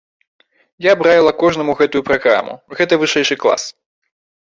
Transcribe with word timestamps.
Я 0.85 0.95
б 0.95 1.05
раіла 1.09 1.33
кожнаму 1.45 1.77
гэтую 1.83 2.03
праграму, 2.09 2.59
гэта 2.83 2.93
вышэйшы 3.07 3.43
клас. 3.47 3.73